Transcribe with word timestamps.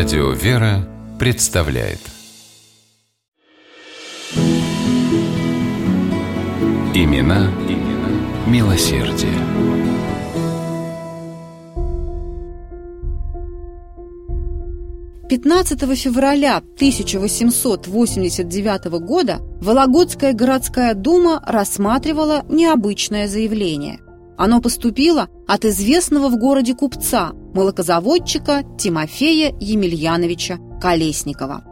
Радио 0.00 0.30
«Вера» 0.30 0.88
представляет 1.18 1.98
Имена, 6.94 7.50
имена 7.68 8.08
милосердие. 8.46 9.34
Пятнадцатого 15.28 15.94
февраля 15.94 16.56
1889 16.56 18.84
года 19.06 19.40
Вологодская 19.60 20.32
городская 20.32 20.94
дума 20.94 21.42
рассматривала 21.46 22.46
необычное 22.48 23.28
заявление. 23.28 24.00
Оно 24.40 24.62
поступило 24.62 25.28
от 25.46 25.66
известного 25.66 26.30
в 26.30 26.38
городе 26.38 26.74
купца, 26.74 27.32
молокозаводчика 27.52 28.62
Тимофея 28.78 29.54
Емельяновича 29.60 30.56
Колесникова. 30.80 31.62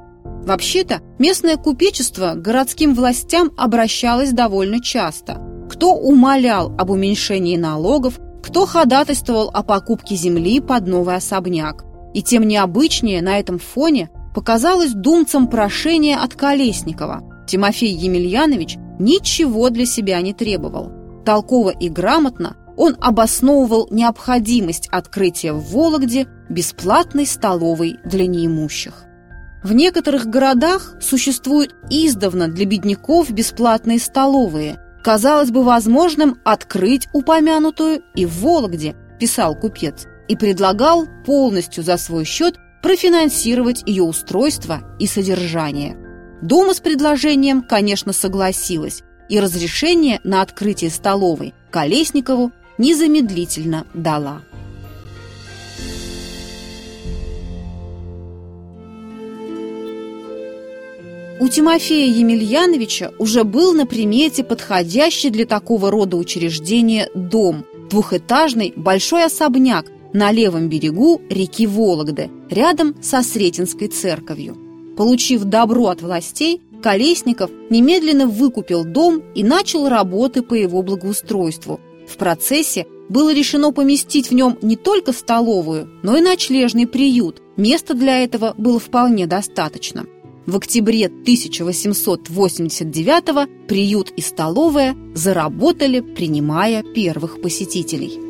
Вообще-то, 0.44 1.00
местное 1.18 1.56
купечество 1.56 2.34
к 2.34 2.42
городским 2.42 2.94
властям 2.94 3.52
обращалось 3.56 4.32
довольно 4.32 4.82
часто. 4.82 5.40
Кто 5.70 5.94
умолял 5.94 6.70
об 6.76 6.90
уменьшении 6.90 7.56
налогов, 7.56 8.20
кто 8.42 8.66
ходатайствовал 8.66 9.48
о 9.48 9.62
покупке 9.62 10.14
земли 10.14 10.60
под 10.60 10.86
новый 10.86 11.16
особняк. 11.16 11.86
И 12.12 12.22
тем 12.22 12.46
необычнее 12.46 13.22
на 13.22 13.38
этом 13.38 13.58
фоне 13.58 14.10
показалось 14.34 14.92
думцам 14.92 15.46
прошение 15.46 16.18
от 16.18 16.34
Колесникова. 16.34 17.46
Тимофей 17.48 17.94
Емельянович 17.94 18.76
ничего 18.98 19.70
для 19.70 19.86
себя 19.86 20.20
не 20.20 20.34
требовал. 20.34 20.97
Толково 21.28 21.74
и 21.78 21.90
грамотно 21.90 22.56
он 22.78 22.96
обосновывал 23.02 23.86
необходимость 23.90 24.88
открытия 24.90 25.52
в 25.52 25.62
Вологде 25.72 26.26
бесплатной 26.48 27.26
столовой 27.26 27.98
для 28.02 28.26
неимущих. 28.26 29.04
В 29.62 29.74
некоторых 29.74 30.24
городах 30.24 30.94
существуют 31.02 31.76
издавна 31.90 32.48
для 32.48 32.64
бедняков 32.64 33.30
бесплатные 33.30 33.98
столовые. 33.98 34.78
Казалось 35.04 35.50
бы 35.50 35.64
возможным 35.64 36.38
открыть 36.46 37.08
упомянутую 37.12 38.00
и 38.14 38.24
в 38.24 38.40
Вологде, 38.40 38.96
писал 39.20 39.54
купец, 39.54 40.06
и 40.28 40.34
предлагал 40.34 41.06
полностью 41.26 41.84
за 41.84 41.98
свой 41.98 42.24
счет 42.24 42.56
профинансировать 42.82 43.82
ее 43.84 44.04
устройство 44.04 44.80
и 44.98 45.06
содержание. 45.06 45.94
Дума 46.40 46.72
с 46.72 46.80
предложением, 46.80 47.60
конечно, 47.60 48.14
согласилась, 48.14 49.02
и 49.28 49.40
разрешение 49.40 50.20
на 50.24 50.42
открытие 50.42 50.90
столовой 50.90 51.54
Колесникову 51.70 52.52
незамедлительно 52.78 53.86
дала. 53.94 54.42
У 61.40 61.46
Тимофея 61.46 62.12
Емельяновича 62.12 63.12
уже 63.18 63.44
был 63.44 63.72
на 63.72 63.86
примете 63.86 64.42
подходящий 64.42 65.30
для 65.30 65.46
такого 65.46 65.90
рода 65.90 66.16
учреждения 66.16 67.08
дом, 67.14 67.64
двухэтажный 67.90 68.72
большой 68.74 69.24
особняк 69.24 69.86
на 70.12 70.32
левом 70.32 70.68
берегу 70.68 71.22
реки 71.30 71.66
Вологды, 71.66 72.28
рядом 72.50 72.96
со 73.02 73.22
Сретенской 73.22 73.86
церковью. 73.86 74.56
Получив 74.96 75.44
добро 75.44 75.86
от 75.86 76.02
властей, 76.02 76.60
Колесников 76.82 77.50
немедленно 77.70 78.26
выкупил 78.26 78.84
дом 78.84 79.22
и 79.34 79.42
начал 79.42 79.88
работы 79.88 80.42
по 80.42 80.54
его 80.54 80.82
благоустройству, 80.82 81.80
в 82.08 82.16
процессе 82.16 82.86
было 83.08 83.32
решено 83.32 83.72
поместить 83.72 84.30
в 84.30 84.34
нем 84.34 84.58
не 84.62 84.76
только 84.76 85.12
столовую, 85.12 85.88
но 86.02 86.16
и 86.16 86.20
ночлежный 86.20 86.86
приют. 86.86 87.42
Места 87.56 87.94
для 87.94 88.22
этого 88.24 88.54
было 88.56 88.80
вполне 88.80 89.26
достаточно. 89.26 90.06
В 90.46 90.56
октябре 90.56 91.06
1889 91.06 93.66
приют 93.68 94.10
и 94.16 94.22
столовая 94.22 94.96
заработали, 95.14 96.00
принимая 96.00 96.82
первых 96.82 97.42
посетителей. 97.42 98.27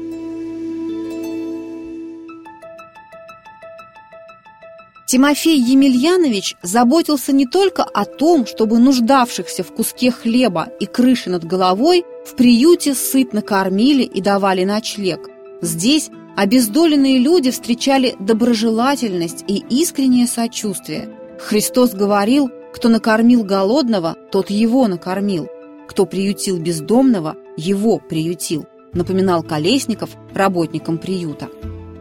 Тимофей 5.08 5.58
Емельянович 5.58 6.56
заботился 6.62 7.32
не 7.32 7.46
только 7.46 7.82
о 7.82 8.04
том, 8.04 8.44
чтобы 8.44 8.78
нуждавшихся 8.78 9.62
в 9.62 9.72
куске 9.72 10.10
хлеба 10.10 10.68
и 10.80 10.84
крыши 10.84 11.30
над 11.30 11.44
головой 11.44 12.04
в 12.26 12.36
приюте 12.36 12.92
сытно 12.92 13.40
кормили 13.40 14.02
и 14.02 14.20
давали 14.20 14.64
ночлег. 14.64 15.20
Здесь 15.62 16.10
обездоленные 16.36 17.16
люди 17.20 17.50
встречали 17.50 18.16
доброжелательность 18.20 19.44
и 19.48 19.64
искреннее 19.70 20.26
сочувствие. 20.26 21.08
Христос 21.40 21.94
говорил, 21.94 22.50
кто 22.74 22.90
накормил 22.90 23.44
голодного, 23.44 24.14
тот 24.30 24.50
его 24.50 24.88
накормил, 24.88 25.48
кто 25.88 26.04
приютил 26.04 26.58
бездомного, 26.58 27.34
его 27.56 27.98
приютил, 27.98 28.66
напоминал 28.92 29.42
Колесников 29.42 30.10
работникам 30.34 30.98
приюта. 30.98 31.48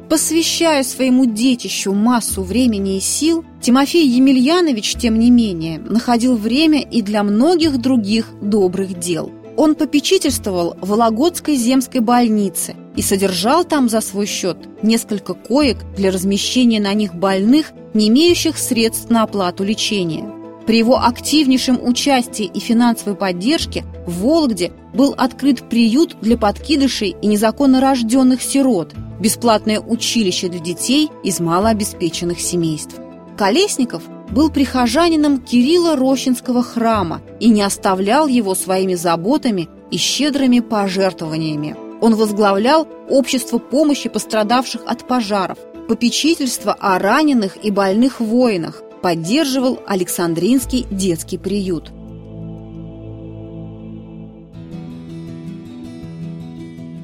Посвящая 0.09 0.83
своему 0.83 1.25
детищу 1.25 1.91
массу 1.91 2.41
времени 2.41 2.97
и 2.97 3.01
сил, 3.01 3.43
Тимофей 3.61 4.07
Емельянович, 4.07 4.95
тем 4.95 5.19
не 5.19 5.29
менее, 5.29 5.79
находил 5.79 6.37
время 6.37 6.81
и 6.81 7.01
для 7.01 7.23
многих 7.23 7.77
других 7.77 8.27
добрых 8.41 8.97
дел. 8.97 9.29
Он 9.57 9.75
попечительствовал 9.75 10.77
в 10.81 10.89
Вологодской 10.89 11.55
земской 11.55 11.99
больнице 11.99 12.75
и 12.95 13.01
содержал 13.01 13.65
там 13.65 13.89
за 13.89 13.99
свой 13.99 14.27
счет 14.27 14.57
несколько 14.81 15.33
коек 15.33 15.79
для 15.97 16.11
размещения 16.11 16.79
на 16.79 16.93
них 16.93 17.13
больных, 17.13 17.73
не 17.93 18.07
имеющих 18.07 18.57
средств 18.57 19.09
на 19.09 19.23
оплату 19.23 19.65
лечения. 19.65 20.31
При 20.65 20.77
его 20.77 21.03
активнейшем 21.03 21.83
участии 21.83 22.45
и 22.45 22.59
финансовой 22.59 23.15
поддержке 23.15 23.83
в 24.05 24.21
Вологде 24.21 24.71
был 24.93 25.13
открыт 25.17 25.67
приют 25.69 26.15
для 26.21 26.37
подкидышей 26.37 27.15
и 27.21 27.27
незаконно 27.27 27.81
рожденных 27.81 28.41
сирот– 28.41 28.93
бесплатное 29.19 29.79
училище 29.79 30.49
для 30.49 30.59
детей 30.59 31.09
из 31.23 31.39
малообеспеченных 31.39 32.39
семейств. 32.39 32.95
Колесников 33.37 34.03
был 34.31 34.49
прихожанином 34.49 35.39
Кирилла 35.39 35.95
Рощинского 35.95 36.63
храма 36.63 37.21
и 37.39 37.49
не 37.49 37.61
оставлял 37.61 38.27
его 38.27 38.55
своими 38.55 38.95
заботами 38.95 39.69
и 39.91 39.97
щедрыми 39.97 40.59
пожертвованиями. 40.59 41.75
Он 42.01 42.15
возглавлял 42.15 42.87
общество 43.09 43.57
помощи 43.57 44.09
пострадавших 44.09 44.81
от 44.85 45.07
пожаров, 45.07 45.57
попечительство 45.87 46.73
о 46.73 46.99
раненых 46.99 47.57
и 47.63 47.71
больных 47.71 48.19
воинах, 48.19 48.83
поддерживал 49.01 49.79
Александринский 49.87 50.85
детский 50.91 51.37
приют. 51.37 51.91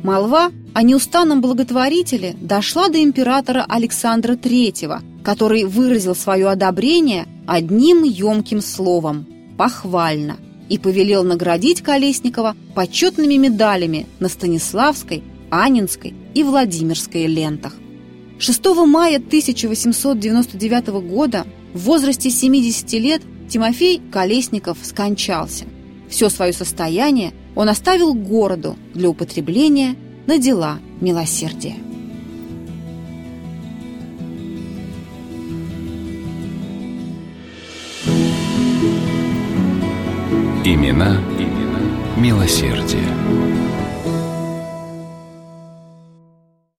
Молва 0.03 0.51
о 0.73 0.81
неустанном 0.81 1.41
благотворителе 1.41 2.35
дошла 2.41 2.89
до 2.89 3.01
императора 3.01 3.65
Александра 3.69 4.33
III, 4.33 5.01
который 5.23 5.65
выразил 5.65 6.15
свое 6.15 6.49
одобрение 6.49 7.27
одним 7.45 8.03
емким 8.03 8.61
словом– 8.61 9.27
похвально, 9.57 10.37
и 10.69 10.79
повелел 10.79 11.23
наградить 11.23 11.81
Колесникова 11.81 12.55
почетными 12.73 13.35
медалями 13.35 14.07
на 14.19 14.29
Станиславской, 14.29 15.23
Анинской 15.51 16.13
и 16.33 16.43
Владимирской 16.43 17.27
лентах. 17.27 17.75
6 18.39 18.65
мая 18.87 19.17
1899 19.17 20.87
года 21.07 21.45
в 21.73 21.81
возрасте 21.81 22.31
70 22.31 22.93
лет 22.93 23.21
Тимофей 23.47 24.01
Колесников 24.11 24.79
скончался. 24.81 25.65
Все 26.09 26.29
свое 26.29 26.53
состояние 26.53 27.33
он 27.55 27.69
оставил 27.69 28.13
городу 28.15 28.75
для 28.93 29.09
употребления 29.09 29.95
на 30.27 30.39
дела 30.39 30.79
милосердия. 31.01 31.75
Имена, 40.65 41.19
имена 41.37 41.79
милосердия. 42.17 43.82